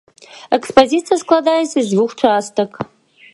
[0.57, 2.71] Экспазіцыя складаецца з дзвюх частак.